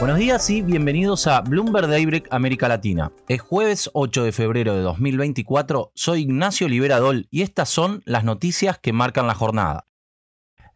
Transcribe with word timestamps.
Buenos 0.00 0.18
días 0.18 0.48
y 0.48 0.62
bienvenidos 0.62 1.26
a 1.26 1.40
Bloomberg 1.40 1.88
Daybreak 1.88 2.28
América 2.30 2.68
Latina. 2.68 3.10
Es 3.26 3.40
jueves 3.40 3.90
8 3.94 4.22
de 4.22 4.30
febrero 4.30 4.76
de 4.76 4.82
2024, 4.82 5.90
soy 5.92 6.20
Ignacio 6.20 6.68
Liberadol 6.68 7.26
y 7.32 7.42
estas 7.42 7.68
son 7.68 8.02
las 8.04 8.22
noticias 8.22 8.78
que 8.78 8.92
marcan 8.92 9.26
la 9.26 9.34
jornada. 9.34 9.86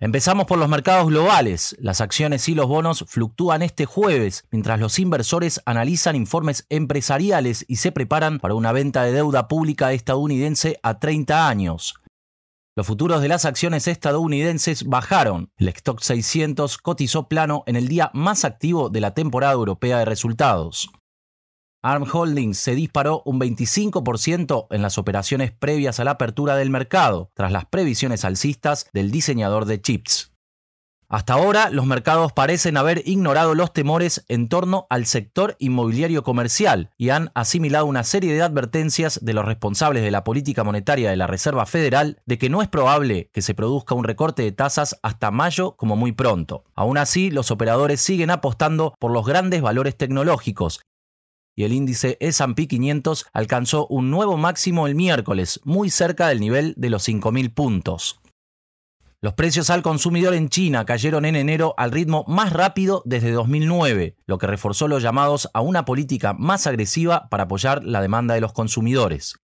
Empezamos 0.00 0.46
por 0.46 0.58
los 0.58 0.69
mercados 0.69 1.06
globales. 1.06 1.77
Las 1.78 2.00
acciones 2.00 2.48
y 2.48 2.56
los 2.56 2.66
bonos 2.66 3.05
fluctúan 3.06 3.62
este 3.62 3.86
jueves, 3.86 4.44
mientras 4.50 4.80
los 4.80 4.98
inversores 4.98 5.62
analizan 5.66 6.16
informes 6.16 6.66
empresariales 6.68 7.64
y 7.68 7.77
se 7.77 7.92
preparan 7.92 8.41
para 8.41 8.55
una 8.55 8.72
venta 8.72 9.05
de 9.05 9.12
deuda 9.12 9.46
pública 9.46 9.92
estadounidense 9.92 10.80
a 10.83 10.98
30 10.98 11.48
años. 11.48 12.02
Los 12.74 12.86
futuros 12.86 13.20
de 13.20 13.28
las 13.28 13.44
acciones 13.44 13.86
estadounidenses 13.86 14.84
bajaron. 14.84 15.50
El 15.58 15.68
stock 15.68 16.00
600 16.00 16.78
cotizó 16.78 17.28
plano 17.28 17.64
en 17.66 17.76
el 17.76 17.86
día 17.86 18.10
más 18.14 18.46
activo 18.46 18.88
de 18.88 19.02
la 19.02 19.12
temporada 19.12 19.52
europea 19.52 19.98
de 19.98 20.06
resultados. 20.06 20.90
ARM 21.84 22.06
Holdings 22.10 22.56
se 22.56 22.74
disparó 22.74 23.22
un 23.26 23.38
25% 23.38 24.68
en 24.70 24.80
las 24.80 24.96
operaciones 24.96 25.52
previas 25.52 26.00
a 26.00 26.04
la 26.04 26.12
apertura 26.12 26.56
del 26.56 26.70
mercado, 26.70 27.30
tras 27.34 27.52
las 27.52 27.66
previsiones 27.66 28.24
alcistas 28.24 28.88
del 28.94 29.10
diseñador 29.10 29.66
de 29.66 29.82
chips. 29.82 30.31
Hasta 31.12 31.34
ahora, 31.34 31.68
los 31.68 31.84
mercados 31.84 32.32
parecen 32.32 32.78
haber 32.78 33.02
ignorado 33.06 33.55
los 33.55 33.74
temores 33.74 34.24
en 34.28 34.48
torno 34.48 34.86
al 34.88 35.05
sector 35.05 35.56
inmobiliario 35.58 36.22
comercial 36.22 36.88
y 36.96 37.10
han 37.10 37.30
asimilado 37.34 37.84
una 37.84 38.02
serie 38.02 38.32
de 38.32 38.41
advertencias 38.41 39.20
de 39.22 39.34
los 39.34 39.44
responsables 39.44 40.05
de 40.05 40.10
la 40.10 40.24
política 40.24 40.64
monetaria 40.64 41.10
de 41.10 41.18
la 41.18 41.27
Reserva 41.27 41.66
Federal 41.66 42.22
de 42.24 42.38
que 42.38 42.48
no 42.48 42.62
es 42.62 42.68
probable 42.68 43.28
que 43.34 43.42
se 43.42 43.52
produzca 43.52 43.94
un 43.94 44.05
recorte 44.05 44.42
de 44.42 44.52
tasas 44.52 44.98
hasta 45.02 45.30
mayo 45.30 45.77
como 45.77 45.96
muy 45.96 46.12
pronto. 46.12 46.64
Aún 46.74 46.96
así, 46.96 47.30
los 47.30 47.50
operadores 47.50 48.00
siguen 48.00 48.30
apostando 48.30 48.94
por 48.98 49.10
los 49.10 49.27
grandes 49.27 49.60
valores 49.60 49.98
tecnológicos 49.98 50.80
y 51.55 51.64
el 51.64 51.74
índice 51.74 52.16
S&P 52.20 52.66
500 52.66 53.27
alcanzó 53.34 53.86
un 53.88 54.10
nuevo 54.10 54.38
máximo 54.38 54.86
el 54.86 54.94
miércoles, 54.94 55.60
muy 55.64 55.90
cerca 55.90 56.28
del 56.28 56.40
nivel 56.40 56.72
de 56.78 56.88
los 56.88 57.06
5.000 57.06 57.52
puntos. 57.52 58.21
Los 59.24 59.34
precios 59.34 59.70
al 59.70 59.83
consumidor 59.83 60.34
en 60.34 60.48
China 60.48 60.84
cayeron 60.84 61.24
en 61.24 61.36
enero 61.36 61.74
al 61.77 61.92
ritmo 61.92 62.24
más 62.27 62.52
rápido 62.52 63.05
desde 63.05 63.30
2009, 63.30 64.16
lo 64.27 64.36
que 64.36 64.48
reforzó 64.48 64.88
los 64.88 65.00
llamados 65.00 65.48
a 65.55 65.60
una 65.60 65.84
política 65.84 66.33
más 66.33 66.66
agresiva 66.66 67.28
para 67.28 67.44
apoyar 67.44 67.84
la 67.84 68.02
demanda 68.02 68.34
de 68.34 68.40
los 68.40 68.52
consumidores. 68.52 69.36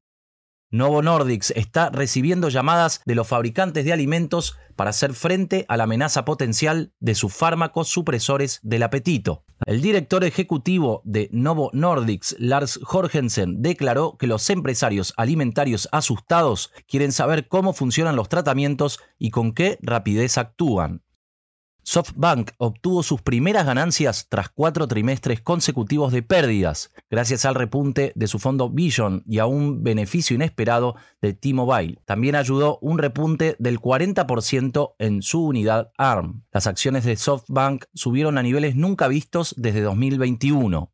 Novo 0.72 1.00
Nordics 1.00 1.52
está 1.52 1.90
recibiendo 1.90 2.48
llamadas 2.48 3.02
de 3.06 3.14
los 3.14 3.28
fabricantes 3.28 3.84
de 3.84 3.92
alimentos 3.92 4.58
para 4.74 4.90
hacer 4.90 5.14
frente 5.14 5.64
a 5.68 5.76
la 5.76 5.84
amenaza 5.84 6.24
potencial 6.24 6.92
de 6.98 7.14
sus 7.14 7.32
fármacos 7.32 7.86
supresores 7.86 8.58
del 8.64 8.82
apetito. 8.82 9.44
El 9.66 9.80
director 9.82 10.22
ejecutivo 10.24 11.02
de 11.04 11.28
Novo 11.32 11.70
Nordics, 11.72 12.36
Lars 12.38 12.78
Jorgensen, 12.82 13.60
declaró 13.60 14.16
que 14.16 14.28
los 14.28 14.48
empresarios 14.50 15.12
alimentarios 15.16 15.88
asustados 15.90 16.72
quieren 16.86 17.12
saber 17.12 17.48
cómo 17.48 17.72
funcionan 17.72 18.14
los 18.16 18.28
tratamientos 18.28 19.00
y 19.18 19.30
con 19.30 19.52
qué 19.52 19.78
rapidez 19.82 20.38
actúan. 20.38 21.02
SoftBank 21.88 22.50
obtuvo 22.58 23.02
sus 23.02 23.22
primeras 23.22 23.64
ganancias 23.64 24.26
tras 24.28 24.50
cuatro 24.50 24.86
trimestres 24.86 25.40
consecutivos 25.40 26.12
de 26.12 26.22
pérdidas, 26.22 26.92
gracias 27.08 27.46
al 27.46 27.54
repunte 27.54 28.12
de 28.14 28.26
su 28.26 28.38
fondo 28.38 28.68
Vision 28.68 29.22
y 29.26 29.38
a 29.38 29.46
un 29.46 29.82
beneficio 29.82 30.36
inesperado 30.36 30.96
de 31.22 31.32
T-Mobile. 31.32 31.98
También 32.04 32.34
ayudó 32.34 32.78
un 32.82 32.98
repunte 32.98 33.56
del 33.58 33.80
40% 33.80 34.96
en 34.98 35.22
su 35.22 35.42
unidad 35.42 35.90
ARM. 35.96 36.44
Las 36.52 36.66
acciones 36.66 37.04
de 37.04 37.16
SoftBank 37.16 37.86
subieron 37.94 38.36
a 38.36 38.42
niveles 38.42 38.76
nunca 38.76 39.08
vistos 39.08 39.54
desde 39.56 39.80
2021. 39.80 40.92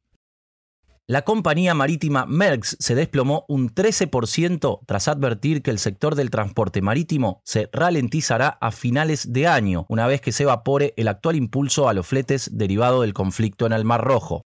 La 1.07 1.21
compañía 1.21 1.75
marítima 1.75 2.25
Merckx 2.25 2.79
se 2.81 2.95
desplomó 2.95 3.45
un 3.47 3.69
13% 3.69 4.81
tras 4.87 5.07
advertir 5.07 5.61
que 5.61 5.71
el 5.71 5.79
sector 5.79 6.15
del 6.15 6.31
transporte 6.31 6.81
marítimo 6.81 7.43
se 7.45 7.69
ralentizará 7.75 8.49
a 8.49 8.71
finales 8.71 9.31
de 9.31 9.47
año, 9.47 9.85
una 9.91 10.07
vez 10.07 10.23
que 10.23 10.33
se 10.33 10.45
evapore 10.45 10.95
el 10.97 11.09
actual 11.09 11.37
impulso 11.37 11.91
a 11.91 11.93
los 11.93 12.07
fletes 12.07 12.57
derivado 12.57 13.03
del 13.03 13.13
conflicto 13.13 13.67
en 13.67 13.75
el 13.75 13.85
Mar 13.85 14.03
Rojo. 14.03 14.47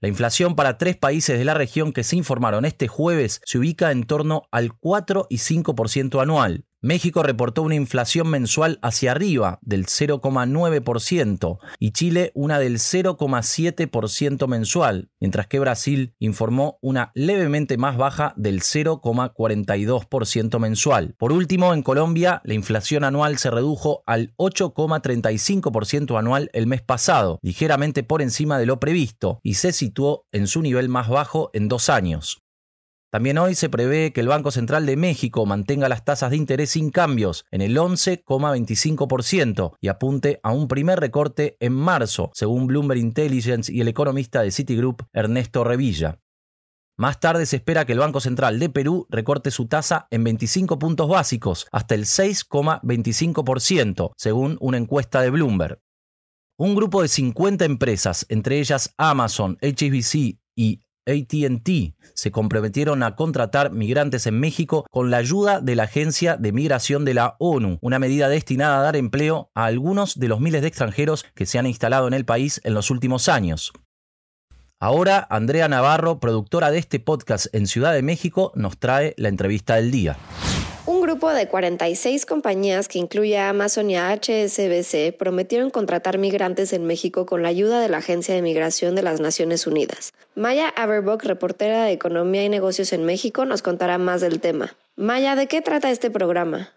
La 0.00 0.08
inflación 0.08 0.56
para 0.56 0.78
tres 0.78 0.96
países 0.96 1.38
de 1.38 1.44
la 1.44 1.52
región 1.52 1.92
que 1.92 2.04
se 2.04 2.16
informaron 2.16 2.64
este 2.64 2.88
jueves 2.88 3.42
se 3.44 3.58
ubica 3.58 3.92
en 3.92 4.04
torno 4.04 4.44
al 4.50 4.72
4 4.72 5.26
y 5.28 5.36
5% 5.36 6.22
anual, 6.22 6.64
México 6.82 7.22
reportó 7.22 7.60
una 7.60 7.74
inflación 7.74 8.28
mensual 8.28 8.78
hacia 8.80 9.10
arriba 9.10 9.58
del 9.60 9.84
0,9% 9.84 11.58
y 11.78 11.90
Chile 11.90 12.32
una 12.34 12.58
del 12.58 12.78
0,7% 12.78 14.48
mensual, 14.48 15.10
mientras 15.20 15.46
que 15.46 15.58
Brasil 15.58 16.14
informó 16.18 16.78
una 16.80 17.12
levemente 17.14 17.76
más 17.76 17.98
baja 17.98 18.32
del 18.38 18.62
0,42% 18.62 20.58
mensual. 20.58 21.14
Por 21.18 21.32
último, 21.32 21.74
en 21.74 21.82
Colombia, 21.82 22.40
la 22.44 22.54
inflación 22.54 23.04
anual 23.04 23.36
se 23.36 23.50
redujo 23.50 24.02
al 24.06 24.32
8,35% 24.38 26.18
anual 26.18 26.48
el 26.54 26.66
mes 26.66 26.80
pasado, 26.80 27.40
ligeramente 27.42 28.04
por 28.04 28.22
encima 28.22 28.58
de 28.58 28.64
lo 28.64 28.80
previsto, 28.80 29.38
y 29.42 29.54
se 29.54 29.72
situó 29.72 30.24
en 30.32 30.46
su 30.46 30.62
nivel 30.62 30.88
más 30.88 31.10
bajo 31.10 31.50
en 31.52 31.68
dos 31.68 31.90
años. 31.90 32.40
También 33.10 33.38
hoy 33.38 33.56
se 33.56 33.68
prevé 33.68 34.12
que 34.12 34.20
el 34.20 34.28
Banco 34.28 34.52
Central 34.52 34.86
de 34.86 34.96
México 34.96 35.44
mantenga 35.44 35.88
las 35.88 36.04
tasas 36.04 36.30
de 36.30 36.36
interés 36.36 36.70
sin 36.70 36.90
cambios 36.90 37.44
en 37.50 37.60
el 37.60 37.76
11,25% 37.76 39.76
y 39.80 39.88
apunte 39.88 40.38
a 40.44 40.52
un 40.52 40.68
primer 40.68 41.00
recorte 41.00 41.56
en 41.58 41.72
marzo, 41.72 42.30
según 42.34 42.68
Bloomberg 42.68 43.00
Intelligence 43.00 43.72
y 43.72 43.80
el 43.80 43.88
economista 43.88 44.42
de 44.42 44.52
Citigroup 44.52 45.02
Ernesto 45.12 45.64
Revilla. 45.64 46.20
Más 46.96 47.18
tarde 47.18 47.46
se 47.46 47.56
espera 47.56 47.84
que 47.84 47.94
el 47.94 47.98
Banco 47.98 48.20
Central 48.20 48.60
de 48.60 48.68
Perú 48.68 49.08
recorte 49.10 49.50
su 49.50 49.66
tasa 49.66 50.06
en 50.10 50.22
25 50.22 50.78
puntos 50.78 51.08
básicos, 51.08 51.66
hasta 51.72 51.96
el 51.96 52.04
6,25%, 52.04 54.12
según 54.16 54.56
una 54.60 54.76
encuesta 54.76 55.20
de 55.20 55.30
Bloomberg. 55.30 55.80
Un 56.58 56.76
grupo 56.76 57.02
de 57.02 57.08
50 57.08 57.64
empresas, 57.64 58.24
entre 58.28 58.60
ellas 58.60 58.94
Amazon, 58.98 59.58
HSBC 59.62 60.38
y 60.54 60.82
ATT 61.06 61.94
se 62.14 62.30
comprometieron 62.30 63.02
a 63.02 63.16
contratar 63.16 63.72
migrantes 63.72 64.26
en 64.26 64.38
México 64.38 64.86
con 64.90 65.10
la 65.10 65.18
ayuda 65.18 65.60
de 65.60 65.76
la 65.76 65.84
Agencia 65.84 66.36
de 66.36 66.52
Migración 66.52 67.04
de 67.04 67.14
la 67.14 67.36
ONU, 67.38 67.78
una 67.80 67.98
medida 67.98 68.28
destinada 68.28 68.80
a 68.80 68.82
dar 68.82 68.96
empleo 68.96 69.50
a 69.54 69.64
algunos 69.64 70.18
de 70.18 70.28
los 70.28 70.40
miles 70.40 70.62
de 70.62 70.68
extranjeros 70.68 71.24
que 71.34 71.46
se 71.46 71.58
han 71.58 71.66
instalado 71.66 72.08
en 72.08 72.14
el 72.14 72.24
país 72.24 72.60
en 72.64 72.74
los 72.74 72.90
últimos 72.90 73.28
años. 73.28 73.72
Ahora, 74.78 75.26
Andrea 75.28 75.68
Navarro, 75.68 76.20
productora 76.20 76.70
de 76.70 76.78
este 76.78 77.00
podcast 77.00 77.54
en 77.54 77.66
Ciudad 77.66 77.92
de 77.92 78.02
México, 78.02 78.50
nos 78.54 78.78
trae 78.78 79.14
la 79.18 79.28
entrevista 79.28 79.76
del 79.76 79.90
día. 79.90 80.16
Un 80.90 81.02
grupo 81.02 81.30
de 81.30 81.46
46 81.46 82.26
compañías 82.26 82.88
que 82.88 82.98
incluye 82.98 83.38
Amazon 83.38 83.90
y 83.90 83.96
HSBC 83.96 85.16
prometieron 85.16 85.70
contratar 85.70 86.18
migrantes 86.18 86.72
en 86.72 86.84
México 86.84 87.26
con 87.26 87.44
la 87.44 87.48
ayuda 87.48 87.80
de 87.80 87.88
la 87.88 87.98
Agencia 87.98 88.34
de 88.34 88.42
Migración 88.42 88.96
de 88.96 89.04
las 89.04 89.20
Naciones 89.20 89.68
Unidas. 89.68 90.12
Maya 90.34 90.68
Averbuck, 90.68 91.22
reportera 91.22 91.84
de 91.84 91.92
Economía 91.92 92.44
y 92.44 92.48
Negocios 92.48 92.92
en 92.92 93.04
México, 93.04 93.44
nos 93.44 93.62
contará 93.62 93.98
más 93.98 94.20
del 94.20 94.40
tema. 94.40 94.74
Maya, 94.96 95.36
¿de 95.36 95.46
qué 95.46 95.62
trata 95.62 95.92
este 95.92 96.10
programa? 96.10 96.72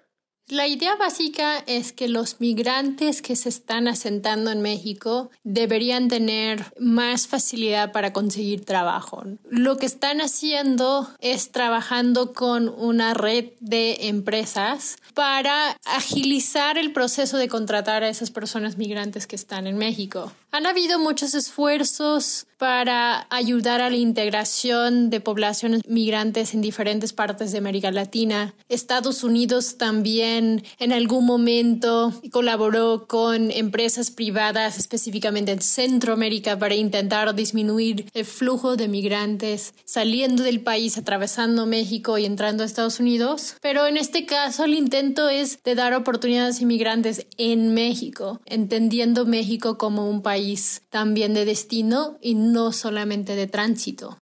La 0.49 0.67
idea 0.67 0.97
básica 0.97 1.59
es 1.67 1.93
que 1.93 2.09
los 2.09 2.41
migrantes 2.41 3.21
que 3.21 3.37
se 3.37 3.47
están 3.47 3.87
asentando 3.87 4.51
en 4.51 4.61
México 4.61 5.31
deberían 5.45 6.09
tener 6.09 6.65
más 6.77 7.27
facilidad 7.27 7.93
para 7.93 8.11
conseguir 8.11 8.65
trabajo. 8.65 9.23
Lo 9.49 9.77
que 9.77 9.85
están 9.85 10.19
haciendo 10.19 11.09
es 11.21 11.51
trabajando 11.53 12.33
con 12.33 12.67
una 12.67 13.13
red 13.13 13.51
de 13.61 14.09
empresas 14.09 14.97
para 15.13 15.77
agilizar 15.85 16.77
el 16.77 16.91
proceso 16.91 17.37
de 17.37 17.47
contratar 17.47 18.03
a 18.03 18.09
esas 18.09 18.29
personas 18.29 18.77
migrantes 18.77 19.27
que 19.27 19.37
están 19.37 19.65
en 19.65 19.77
México. 19.77 20.33
Han 20.51 20.65
habido 20.65 20.99
muchos 20.99 21.33
esfuerzos 21.33 22.45
para 22.57 23.27
ayudar 23.29 23.81
a 23.81 23.89
la 23.89 23.97
integración 23.97 25.09
de 25.09 25.19
poblaciones 25.19 25.81
migrantes 25.87 26.53
en 26.53 26.61
diferentes 26.61 27.11
partes 27.11 27.51
de 27.51 27.57
América 27.57 27.91
Latina. 27.91 28.53
Estados 28.69 29.23
Unidos 29.23 29.77
también 29.77 30.32
en 30.37 30.91
algún 30.91 31.25
momento 31.25 32.13
colaboró 32.31 33.05
con 33.07 33.51
empresas 33.51 34.11
privadas, 34.11 34.77
específicamente 34.77 35.51
en 35.51 35.61
Centroamérica, 35.61 36.57
para 36.57 36.75
intentar 36.75 37.33
disminuir 37.35 38.05
el 38.13 38.25
flujo 38.25 38.75
de 38.75 38.87
migrantes 38.87 39.73
saliendo 39.85 40.43
del 40.43 40.61
país, 40.61 40.97
atravesando 40.97 41.65
México 41.65 42.17
y 42.17 42.25
entrando 42.25 42.63
a 42.63 42.65
Estados 42.65 42.99
Unidos. 42.99 43.55
Pero 43.61 43.87
en 43.87 43.97
este 43.97 44.25
caso 44.25 44.65
el 44.65 44.73
intento 44.73 45.29
es 45.29 45.61
de 45.63 45.75
dar 45.75 45.93
oportunidades 45.93 46.59
a 46.59 46.63
inmigrantes 46.63 47.27
en 47.37 47.73
México, 47.73 48.41
entendiendo 48.45 49.25
México 49.25 49.77
como 49.77 50.09
un 50.09 50.21
país 50.21 50.81
también 50.89 51.33
de 51.33 51.45
destino 51.45 52.17
y 52.21 52.35
no 52.35 52.71
solamente 52.71 53.35
de 53.35 53.47
tránsito. 53.47 54.17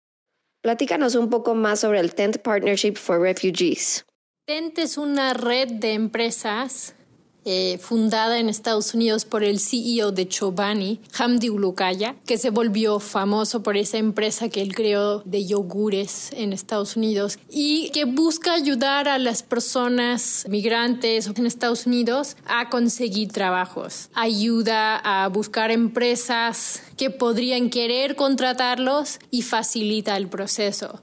Platícanos 0.63 1.15
un 1.15 1.31
poco 1.31 1.55
más 1.55 1.81
sobre 1.81 2.01
el 2.01 2.15
Tent 2.15 2.39
Partnership 2.39 2.97
for 2.97 3.19
Refugees. 3.19 4.05
Tent 4.51 4.81
es 4.81 4.99
una 4.99 5.33
red 5.33 5.69
de 5.75 5.93
empresas 5.93 6.97
eh, 7.45 7.79
fundada 7.79 8.41
en 8.41 8.49
Estados 8.49 8.95
Unidos 8.95 9.25
por 9.25 9.45
el 9.45 9.61
CEO 9.61 10.11
de 10.11 10.27
Chobani, 10.27 11.01
Hamdi 11.17 11.51
Ulukaya, 11.51 12.17
que 12.27 12.37
se 12.37 12.51
volvió 12.51 12.99
famoso 12.99 13.63
por 13.63 13.77
esa 13.77 13.99
empresa 13.99 14.49
que 14.49 14.61
él 14.61 14.75
creó 14.75 15.21
de 15.21 15.47
yogures 15.47 16.33
en 16.33 16.53
Estados 16.53 16.97
Unidos 16.97 17.39
y 17.49 17.91
que 17.91 18.07
busca 18.07 18.53
ayudar 18.53 19.07
a 19.07 19.21
las 19.21 19.45
personas 19.45 20.45
migrantes 20.49 21.29
en 21.29 21.47
Estados 21.47 21.87
Unidos 21.87 22.37
a 22.45 22.71
conseguir 22.71 23.31
trabajos. 23.31 24.11
Ayuda 24.15 24.97
a 24.97 25.29
buscar 25.29 25.71
empresas 25.71 26.83
que 26.97 27.11
podrían 27.11 27.71
querer 27.71 28.17
contratarlos 28.17 29.21
y 29.31 29.43
facilita 29.43 30.17
el 30.17 30.29
proceso 30.29 31.01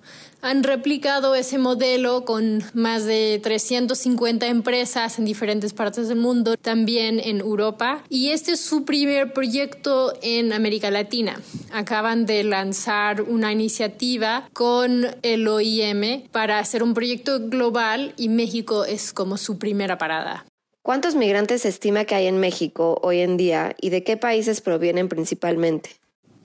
han 0.48 0.64
replicado 0.64 1.36
ese 1.36 1.58
modelo 1.58 2.24
con 2.24 2.64
más 2.74 3.04
de 3.04 3.38
350 3.44 4.48
empresas 4.48 5.20
en 5.20 5.26
diferentes 5.26 5.74
partes 5.74 6.08
del 6.08 6.20
mundo, 6.20 6.56
también 6.56 7.20
en 7.20 7.42
Europa. 7.42 8.02
Y 8.08 8.30
este 8.30 8.54
es 8.54 8.62
su 8.62 8.86
primer 8.86 9.34
proyecto 9.34 10.14
en 10.22 10.54
América 10.54 10.90
Latina. 10.90 11.42
Acaban 11.74 12.26
de 12.26 12.46
lanzar 12.46 13.24
una 13.24 13.52
iniciativa 13.52 14.48
con 14.54 15.08
el 15.22 15.48
OIM 15.50 16.30
para 16.32 16.60
hacer 16.60 16.82
un 16.82 16.94
proyecto 16.94 17.50
global 17.50 18.14
y 18.16 18.30
México 18.30 18.86
es 18.86 19.12
como 19.12 19.36
su 19.36 19.60
primera 19.60 19.98
parada. 19.98 20.46
¿Cuántos 20.82 21.16
migrantes 21.16 21.64
se 21.64 21.68
estima 21.68 22.06
que 22.06 22.16
hay 22.16 22.28
en 22.28 22.40
México 22.40 22.98
hoy 23.04 23.20
en 23.20 23.36
día 23.36 23.76
y 23.82 23.90
de 23.90 24.06
qué 24.06 24.16
países 24.16 24.62
provienen 24.62 25.10
principalmente? 25.10 25.90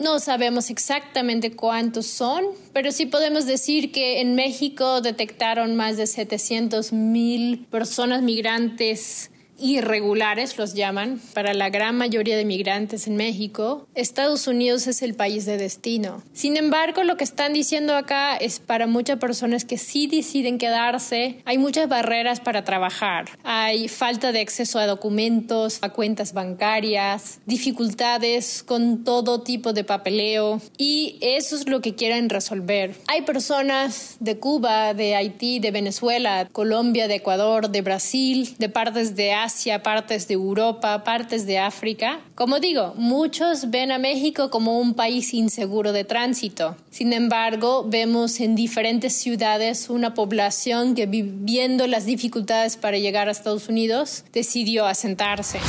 No 0.02 0.18
sabemos 0.18 0.68
exactamente 0.68 1.52
cuántos 1.52 2.06
son, 2.06 2.44
pero 2.72 2.90
sí 2.90 3.06
podemos 3.06 3.46
decir 3.46 3.92
que 3.92 4.20
en 4.20 4.34
México 4.34 5.00
detectaron 5.00 5.76
más 5.76 5.96
de 5.96 6.08
700 6.08 6.92
mil 6.92 7.66
personas 7.70 8.20
migrantes 8.20 9.30
irregulares, 9.62 10.58
los 10.58 10.74
llaman, 10.74 11.20
para 11.34 11.54
la 11.54 11.70
gran 11.70 11.96
mayoría 11.96 12.36
de 12.36 12.44
migrantes 12.44 13.06
en 13.06 13.16
México, 13.16 13.86
Estados 13.94 14.46
Unidos 14.46 14.86
es 14.86 15.02
el 15.02 15.14
país 15.14 15.46
de 15.46 15.56
destino. 15.56 16.22
Sin 16.32 16.56
embargo, 16.56 17.04
lo 17.04 17.16
que 17.16 17.24
están 17.24 17.52
diciendo 17.52 17.94
acá 17.94 18.36
es 18.36 18.58
para 18.58 18.86
muchas 18.86 19.18
personas 19.18 19.64
que 19.64 19.78
sí 19.78 20.06
deciden 20.06 20.58
quedarse, 20.58 21.40
hay 21.44 21.58
muchas 21.58 21.88
barreras 21.88 22.40
para 22.40 22.64
trabajar. 22.64 23.26
Hay 23.44 23.88
falta 23.88 24.32
de 24.32 24.40
acceso 24.40 24.78
a 24.78 24.86
documentos, 24.86 25.78
a 25.82 25.90
cuentas 25.90 26.32
bancarias, 26.32 27.40
dificultades 27.46 28.62
con 28.62 29.04
todo 29.04 29.42
tipo 29.42 29.72
de 29.72 29.84
papeleo 29.84 30.60
y 30.76 31.18
eso 31.20 31.56
es 31.56 31.68
lo 31.68 31.80
que 31.80 31.94
quieren 31.94 32.28
resolver. 32.28 32.94
Hay 33.06 33.22
personas 33.22 34.16
de 34.20 34.38
Cuba, 34.38 34.94
de 34.94 35.14
Haití, 35.14 35.60
de 35.60 35.70
Venezuela, 35.70 36.48
Colombia, 36.50 37.08
de 37.08 37.16
Ecuador, 37.16 37.70
de 37.70 37.82
Brasil, 37.82 38.54
de 38.58 38.68
partes 38.68 39.14
de 39.14 39.32
Asia, 39.32 39.51
Asia, 39.52 39.82
partes 39.82 40.28
de 40.28 40.34
Europa, 40.34 41.04
partes 41.04 41.44
de 41.44 41.58
África. 41.58 42.20
Como 42.34 42.58
digo, 42.58 42.94
muchos 42.96 43.68
ven 43.68 43.92
a 43.92 43.98
México 43.98 44.48
como 44.48 44.78
un 44.78 44.94
país 44.94 45.34
inseguro 45.34 45.92
de 45.92 46.04
tránsito. 46.04 46.74
Sin 46.90 47.12
embargo, 47.12 47.84
vemos 47.86 48.40
en 48.40 48.54
diferentes 48.54 49.14
ciudades 49.14 49.90
una 49.90 50.14
población 50.14 50.94
que 50.94 51.04
viviendo 51.04 51.86
las 51.86 52.06
dificultades 52.06 52.78
para 52.78 52.96
llegar 52.96 53.28
a 53.28 53.32
Estados 53.32 53.68
Unidos 53.68 54.24
decidió 54.32 54.86
asentarse. 54.86 55.60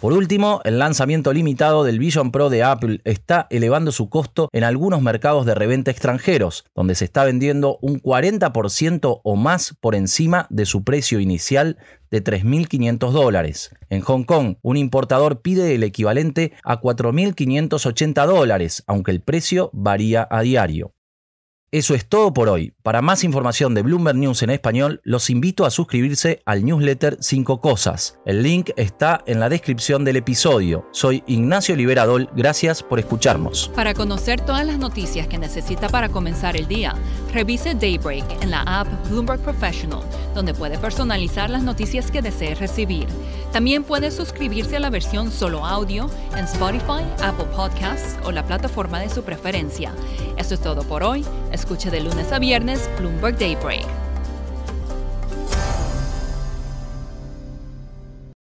Por 0.00 0.12
último, 0.12 0.60
el 0.64 0.78
lanzamiento 0.78 1.32
limitado 1.32 1.82
del 1.82 1.98
Vision 1.98 2.30
Pro 2.30 2.50
de 2.50 2.62
Apple 2.62 3.00
está 3.02 3.48
elevando 3.50 3.90
su 3.90 4.08
costo 4.08 4.48
en 4.52 4.62
algunos 4.62 5.02
mercados 5.02 5.44
de 5.44 5.56
reventa 5.56 5.90
extranjeros, 5.90 6.64
donde 6.76 6.94
se 6.94 7.04
está 7.04 7.24
vendiendo 7.24 7.78
un 7.82 8.00
40% 8.00 9.20
o 9.24 9.36
más 9.36 9.74
por 9.80 9.96
encima 9.96 10.46
de 10.50 10.66
su 10.66 10.84
precio 10.84 11.18
inicial 11.18 11.78
de 12.12 12.22
3.500 12.22 13.10
dólares. 13.10 13.74
En 13.90 14.00
Hong 14.02 14.22
Kong, 14.22 14.58
un 14.62 14.76
importador 14.76 15.42
pide 15.42 15.74
el 15.74 15.82
equivalente 15.82 16.52
a 16.62 16.80
4.580 16.80 18.24
dólares, 18.24 18.84
aunque 18.86 19.10
el 19.10 19.20
precio 19.20 19.68
varía 19.72 20.28
a 20.30 20.42
diario. 20.42 20.92
Eso 21.70 21.94
es 21.94 22.08
todo 22.08 22.32
por 22.32 22.48
hoy. 22.48 22.72
Para 22.82 23.02
más 23.02 23.24
información 23.24 23.74
de 23.74 23.82
Bloomberg 23.82 24.16
News 24.16 24.42
en 24.42 24.48
español, 24.48 25.02
los 25.04 25.28
invito 25.28 25.66
a 25.66 25.70
suscribirse 25.70 26.40
al 26.46 26.64
newsletter 26.64 27.18
5 27.20 27.60
Cosas. 27.60 28.18
El 28.24 28.42
link 28.42 28.70
está 28.76 29.22
en 29.26 29.38
la 29.38 29.50
descripción 29.50 30.02
del 30.02 30.16
episodio. 30.16 30.88
Soy 30.92 31.22
Ignacio 31.26 31.76
Liberadol, 31.76 32.30
gracias 32.34 32.82
por 32.82 32.98
escucharnos. 32.98 33.70
Para 33.74 33.92
conocer 33.92 34.40
todas 34.40 34.64
las 34.64 34.78
noticias 34.78 35.26
que 35.26 35.36
necesita 35.36 35.90
para 35.90 36.08
comenzar 36.08 36.56
el 36.56 36.68
día, 36.68 36.94
revise 37.34 37.74
Daybreak 37.74 38.42
en 38.42 38.50
la 38.50 38.62
app 38.62 38.88
Bloomberg 39.10 39.42
Professional, 39.42 40.00
donde 40.34 40.54
puede 40.54 40.78
personalizar 40.78 41.50
las 41.50 41.64
noticias 41.64 42.10
que 42.10 42.22
desee 42.22 42.54
recibir. 42.54 43.08
También 43.52 43.84
puede 43.84 44.10
suscribirse 44.10 44.76
a 44.76 44.80
la 44.80 44.88
versión 44.88 45.30
solo 45.30 45.66
audio 45.66 46.08
en 46.34 46.46
Spotify, 46.46 47.04
Apple 47.22 47.46
Podcasts 47.54 48.16
o 48.24 48.32
la 48.32 48.46
plataforma 48.46 49.00
de 49.00 49.10
su 49.10 49.22
preferencia. 49.22 49.92
Eso 50.38 50.54
es 50.54 50.60
todo 50.60 50.82
por 50.82 51.02
hoy. 51.02 51.26
Escuche 51.58 51.90
de 51.90 52.00
lunes 52.00 52.30
a 52.30 52.38
viernes 52.38 52.88
Bloomberg 52.98 53.36
Daybreak. 53.36 54.07